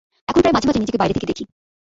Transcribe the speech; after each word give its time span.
এখন 0.27 0.39
প্রায় 0.41 0.55
মাঝে-মাঝে 0.55 0.81
নিজেকে 0.81 0.99
বাইরে 0.99 1.13
থেকে 1.15 1.29
দেখি। 1.31 1.43